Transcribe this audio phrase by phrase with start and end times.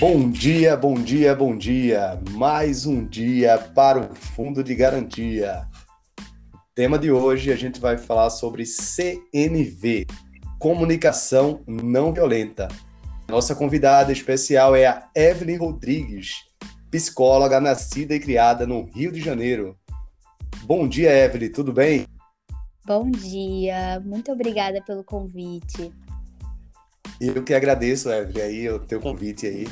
[0.00, 2.18] Bom dia, bom dia, bom dia.
[2.30, 5.68] Mais um dia para o Fundo de Garantia.
[6.74, 10.06] Tema de hoje a gente vai falar sobre CNV,
[10.58, 12.66] Comunicação Não Violenta.
[13.28, 16.46] Nossa convidada especial é a Evelyn Rodrigues,
[16.90, 19.76] psicóloga nascida e criada no Rio de Janeiro.
[20.62, 22.06] Bom dia, Evelyn, tudo bem?
[22.86, 25.92] Bom dia, muito obrigada pelo convite.
[27.20, 29.66] Eu que agradeço, Evelyn, aí, o teu convite aí.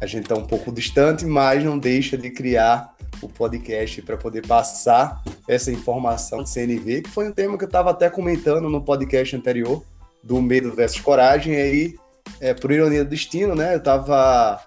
[0.00, 4.46] A gente está um pouco distante, mas não deixa de criar o podcast para poder
[4.46, 8.82] passar essa informação de CNV, que foi um tema que eu estava até comentando no
[8.82, 9.82] podcast anterior,
[10.22, 11.54] do medo versus coragem.
[11.54, 11.94] E aí,
[12.40, 13.74] é, por ironia do destino, né?
[13.74, 14.60] Eu estava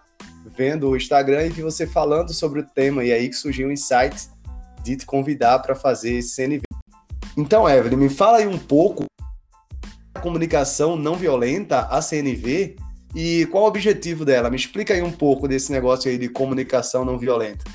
[0.57, 3.71] vendo o Instagram e vi você falando sobre o tema, e aí que surgiu o
[3.71, 4.29] insight
[4.83, 6.61] de te convidar para fazer esse CNV.
[7.37, 9.05] Então, Evelyn, me fala aí um pouco
[10.13, 12.75] da comunicação não violenta, a CNV,
[13.15, 14.49] e qual o objetivo dela?
[14.49, 17.65] Me explica aí um pouco desse negócio aí de comunicação não violenta.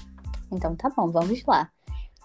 [0.53, 1.69] Então tá bom, vamos lá.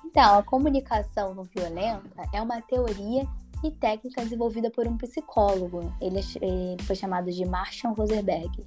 [0.06, 3.28] Então, a comunicação não violenta é uma teoria
[3.64, 5.94] e técnica desenvolvida por um psicólogo.
[6.02, 8.66] Ele, ele foi chamado de Marshall Rosenberg.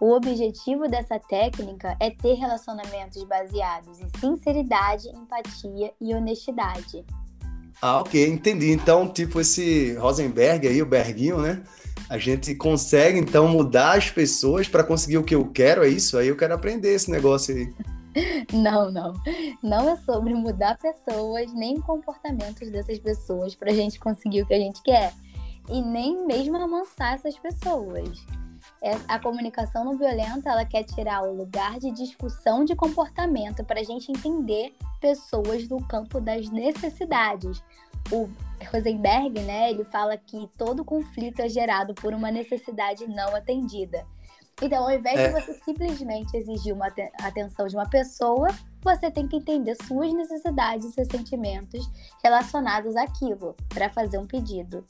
[0.00, 7.04] O objetivo dessa técnica é ter relacionamentos baseados em sinceridade, empatia e honestidade.
[7.80, 8.70] Ah, ok, entendi.
[8.70, 11.62] Então, tipo, esse Rosenberg aí, o Berguinho, né?
[12.08, 16.18] A gente consegue, então, mudar as pessoas para conseguir o que eu quero, é isso?
[16.18, 17.72] Aí eu quero aprender esse negócio aí.
[18.52, 19.14] Não, não.
[19.62, 24.52] Não é sobre mudar pessoas, nem comportamentos dessas pessoas para a gente conseguir o que
[24.52, 25.14] a gente quer.
[25.70, 28.22] E nem mesmo amansar essas pessoas.
[28.82, 33.80] É, a comunicação não violenta, ela quer tirar o lugar de discussão de comportamento para
[33.80, 37.62] a gente entender pessoas no campo das necessidades.
[38.12, 38.28] O
[38.72, 44.06] Rosenberg, né, ele fala que todo conflito é gerado por uma necessidade não atendida.
[44.60, 45.28] Então, ao invés é.
[45.28, 46.86] de você simplesmente exigir uma
[47.20, 48.48] atenção de uma pessoa,
[48.82, 51.90] você tem que entender suas necessidades e seus sentimentos
[52.22, 54.84] relacionados àquilo para fazer um pedido.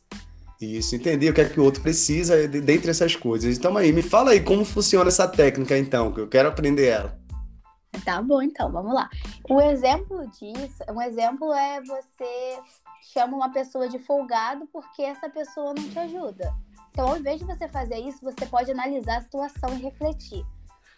[0.60, 3.56] Isso, entender o que é que o outro precisa dentre essas coisas.
[3.56, 7.18] Então aí, me fala aí como funciona essa técnica então, que eu quero aprender ela.
[8.04, 9.08] Tá bom, então, vamos lá.
[9.48, 12.58] O exemplo disso, um exemplo é você
[13.02, 16.54] chama uma pessoa de folgado porque essa pessoa não te ajuda.
[16.90, 20.44] Então, ao invés de você fazer isso, você pode analisar a situação e refletir.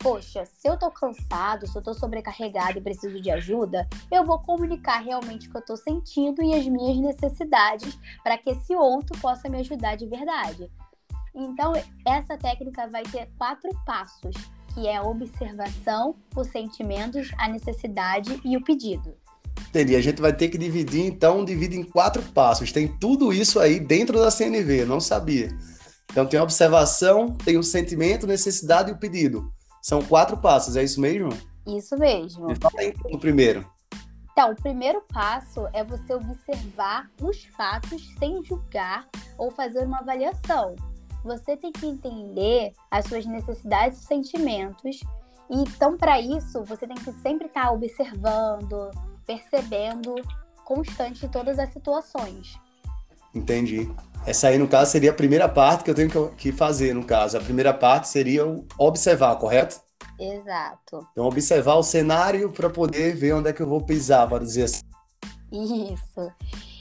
[0.01, 4.39] Poxa, se eu tô cansado, se eu tô sobrecarregado e preciso de ajuda, eu vou
[4.39, 9.19] comunicar realmente o que eu tô sentindo e as minhas necessidades para que esse outro
[9.19, 10.71] possa me ajudar de verdade.
[11.35, 11.73] Então,
[12.07, 14.37] essa técnica vai ter quatro passos,
[14.75, 19.17] que é a observação, os sentimentos, a necessidade e o pedido.
[19.75, 19.97] Entendi.
[19.97, 22.71] A gente vai ter que dividir, então, divide em quatro passos.
[22.71, 25.49] Tem tudo isso aí dentro da CNV, eu não sabia.
[26.09, 29.51] Então tem a observação, tem o sentimento, necessidade e o pedido.
[29.83, 31.31] São quatro passos, é isso mesmo?
[31.67, 32.47] Isso mesmo.
[32.47, 33.69] Me fala aí o primeiro.
[34.31, 40.77] Então, o primeiro passo é você observar os fatos sem julgar ou fazer uma avaliação.
[41.25, 45.01] Você tem que entender as suas necessidades e sentimentos.
[45.51, 48.91] E, então, para isso, você tem que sempre estar tá observando,
[49.27, 50.15] percebendo
[50.65, 52.59] constante todas as situações.
[53.35, 53.91] Entendi.
[54.27, 57.37] Essa aí, no caso, seria a primeira parte que eu tenho que fazer, no caso.
[57.37, 59.81] A primeira parte seria o observar, correto?
[60.19, 61.07] Exato.
[61.13, 64.65] Então, observar o cenário para poder ver onde é que eu vou pisar, para dizer
[64.65, 64.83] assim.
[65.53, 66.33] Isso.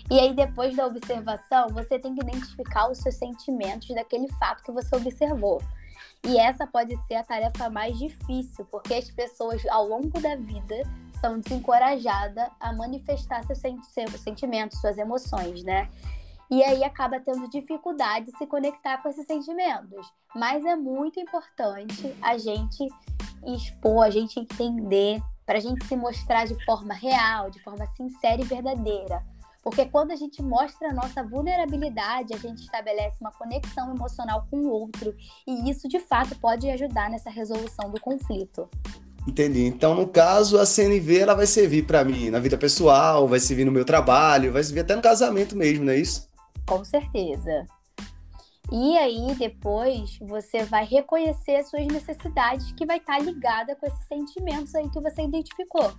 [0.10, 4.72] E aí, depois da observação, você tem que identificar os seus sentimentos daquele fato que
[4.72, 5.62] você observou.
[6.25, 10.84] E essa pode ser a tarefa mais difícil, porque as pessoas, ao longo da vida,
[11.23, 13.59] são desencorajadas a manifestar seus
[14.19, 15.89] sentimentos, suas emoções, né?
[16.53, 20.13] e aí acaba tendo dificuldade de se conectar com esses sentimentos.
[20.35, 22.88] Mas é muito importante a gente
[23.44, 28.39] expor, a gente entender, para a gente se mostrar de forma real, de forma sincera
[28.39, 29.25] e verdadeira.
[29.63, 34.57] Porque quando a gente mostra a nossa vulnerabilidade, a gente estabelece uma conexão emocional com
[34.57, 35.15] o outro.
[35.48, 38.69] E isso, de fato, pode ajudar nessa resolução do conflito.
[39.28, 39.66] Entendi.
[39.66, 43.66] Então, no caso, a CNV ela vai servir para mim na vida pessoal, vai servir
[43.66, 46.28] no meu trabalho, vai servir até no casamento mesmo, não é isso?
[46.68, 47.66] Com certeza.
[48.72, 54.08] E aí, depois, você vai reconhecer as suas necessidades, que vai estar ligada com esses
[54.08, 55.92] sentimentos aí que você identificou.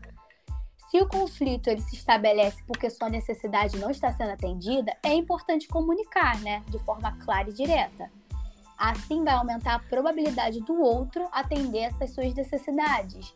[0.91, 5.67] Se o conflito ele se estabelece porque sua necessidade não está sendo atendida, é importante
[5.67, 8.11] comunicar, né, de forma clara e direta.
[8.79, 13.35] Assim vai aumentar a probabilidade do outro atender essas suas necessidades.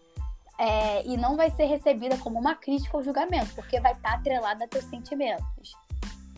[0.58, 4.64] É, e não vai ser recebida como uma crítica ou julgamento, porque vai estar atrelada
[4.64, 5.76] a teus sentimentos.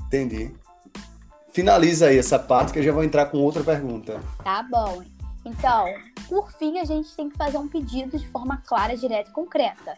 [0.07, 0.55] Entendi
[1.53, 4.21] finaliza aí essa parte que eu já vou entrar com outra pergunta.
[4.43, 5.03] Tá bom.
[5.45, 5.87] Então,
[6.29, 9.97] por fim, a gente tem que fazer um pedido de forma clara, direta e concreta.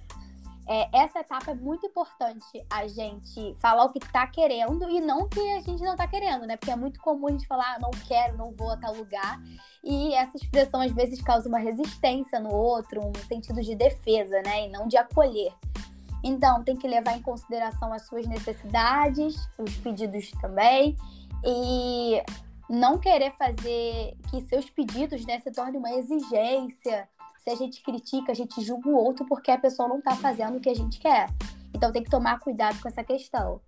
[0.69, 5.23] É, essa etapa é muito importante a gente falar o que tá querendo e não
[5.23, 6.57] o que a gente não tá querendo, né?
[6.57, 9.41] Porque é muito comum a gente falar, ah, não quero, não vou a tal lugar.
[9.83, 14.67] E essa expressão às vezes causa uma resistência no outro, um sentido de defesa, né?
[14.67, 15.53] E não de acolher.
[16.25, 20.97] Então, tem que levar em consideração as suas necessidades, os pedidos também.
[21.45, 22.23] E
[22.71, 27.09] não querer fazer que seus pedidos né, se tornem uma exigência.
[27.43, 30.59] Se a gente critica, a gente julga o outro porque a pessoa não está fazendo
[30.59, 31.29] o que a gente quer.
[31.75, 33.61] Então tem que tomar cuidado com essa questão.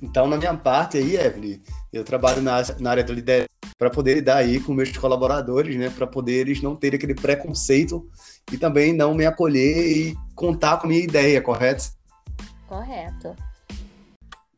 [0.00, 1.60] Então, na minha parte aí, Evelyn,
[1.92, 5.90] eu trabalho na, na área do liderança para poder lidar aí com meus colaboradores, né,
[5.90, 8.08] para poder eles não terem aquele preconceito
[8.50, 11.92] e também não me acolher e contar com a minha ideia, correto?
[12.66, 13.36] Correto.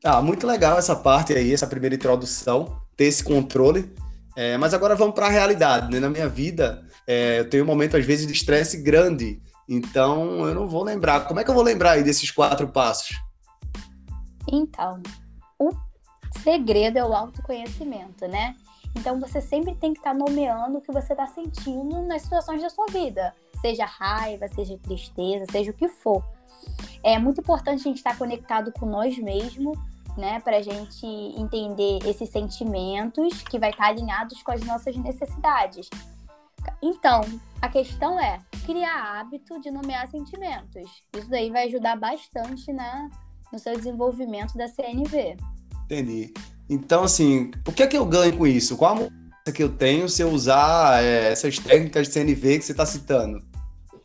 [0.04, 3.92] Ah, muito legal essa parte aí, essa primeira introdução ter esse controle.
[4.36, 5.90] É, mas agora vamos para a realidade.
[5.90, 6.00] Né?
[6.00, 9.40] Na minha vida, é, eu tenho um momento, às vezes, de estresse grande.
[9.68, 11.26] Então, eu não vou lembrar.
[11.26, 13.16] Como é que eu vou lembrar aí desses quatro passos?
[14.50, 15.02] Então,
[15.58, 15.70] o
[16.42, 18.54] segredo é o autoconhecimento, né?
[18.96, 22.62] Então, você sempre tem que estar tá nomeando o que você está sentindo nas situações
[22.62, 23.34] da sua vida.
[23.60, 26.22] Seja raiva, seja tristeza, seja o que for.
[27.02, 29.76] É muito importante a gente estar tá conectado com nós mesmos
[30.16, 35.88] né, para a gente entender esses sentimentos que vai estar alinhados com as nossas necessidades.
[36.82, 37.20] Então,
[37.60, 40.90] a questão é criar hábito de nomear sentimentos.
[41.16, 43.08] Isso daí vai ajudar bastante na,
[43.52, 45.36] no seu desenvolvimento da CNV.
[45.84, 46.32] Entendi.
[46.68, 48.76] Então, assim, o que é que eu ganho com isso?
[48.76, 52.64] Qual a mudança que eu tenho se eu usar é, essas técnicas de CNV que
[52.64, 53.42] você está citando?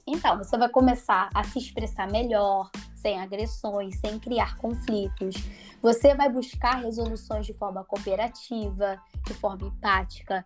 [0.06, 5.36] Então, você vai começar a se expressar melhor, sem agressões, sem criar conflitos.
[5.82, 10.46] Você vai buscar resoluções de forma cooperativa, de forma empática.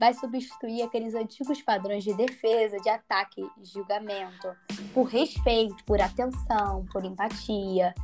[0.00, 4.48] Vai substituir aqueles antigos padrões de defesa, de ataque e julgamento,
[4.94, 7.94] por respeito, por atenção, por empatia.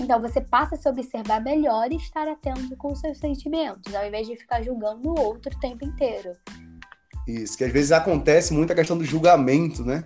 [0.00, 4.06] Então você passa a se observar melhor e estar atento com os seus sentimentos, ao
[4.06, 6.30] invés de ficar julgando o outro o tempo inteiro.
[7.26, 10.04] Isso, que às vezes acontece muito a questão do julgamento, né?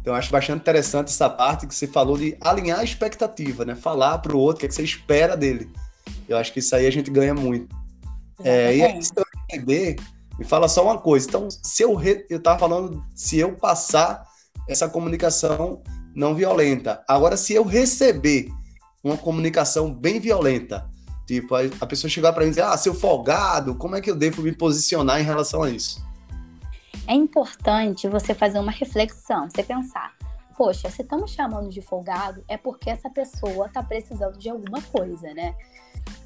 [0.00, 3.76] Então, acho bastante interessante essa parte que você falou de alinhar a expectativa, né?
[3.76, 5.70] Falar para o outro o que, é que você espera dele.
[6.26, 7.68] Eu acho que isso aí a gente ganha muito.
[8.42, 9.96] É, e aí, se eu entender,
[10.40, 11.28] me fala só uma coisa.
[11.28, 12.26] Então, se eu, re...
[12.28, 14.26] eu tava falando, se eu passar
[14.68, 15.82] essa comunicação
[16.16, 17.04] não violenta.
[17.06, 18.48] Agora, se eu receber
[19.04, 20.90] uma comunicação bem violenta,
[21.26, 24.16] tipo, a pessoa chegar para mim e dizer, ah, seu folgado, como é que eu
[24.16, 26.02] devo me posicionar em relação a isso?
[27.10, 30.14] é importante você fazer uma reflexão, você pensar,
[30.56, 35.34] poxa, se estamos chamando de folgado, é porque essa pessoa está precisando de alguma coisa,
[35.34, 35.56] né?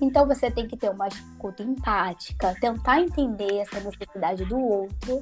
[0.00, 5.20] Então você tem que ter uma escuta empática, tentar entender essa necessidade do outro,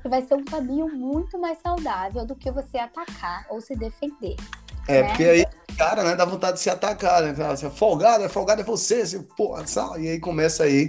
[0.00, 4.36] que vai ser um caminho muito mais saudável do que você atacar ou se defender.
[4.86, 5.08] É, né?
[5.08, 5.46] porque aí,
[5.76, 7.46] cara, né, dá vontade de se atacar, né?
[7.46, 9.64] Assim, folgado, é folgado é você, assim, porra,
[9.98, 10.88] e aí começa aí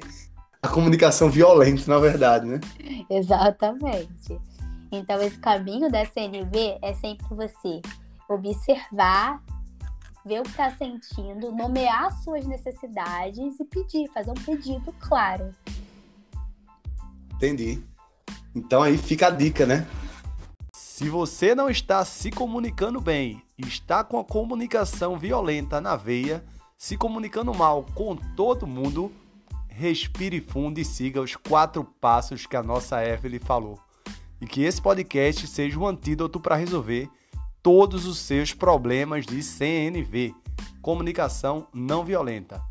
[0.62, 2.60] a comunicação violenta, na verdade, né?
[3.10, 4.40] Exatamente.
[4.92, 7.82] Então, esse caminho da CNV é sempre você
[8.28, 9.42] observar,
[10.26, 15.54] ver o que está sentindo, nomear suas necessidades e pedir, fazer um pedido claro.
[17.36, 17.82] Entendi.
[18.54, 19.88] Então aí fica a dica, né?
[20.74, 26.44] Se você não está se comunicando bem, está com a comunicação violenta na veia,
[26.78, 29.12] se comunicando mal com todo mundo,
[29.68, 33.80] respire fundo e siga os quatro passos que a nossa Evelyn falou.
[34.42, 37.10] E que esse podcast seja um antídoto para resolver
[37.62, 40.34] todos os seus problemas de CNV,
[40.82, 42.62] comunicação não violenta.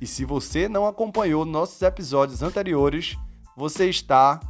[0.00, 3.16] E se você não acompanhou nossos episódios anteriores,
[3.56, 4.40] você está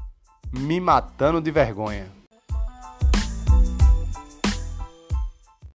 [0.52, 2.23] me matando de vergonha.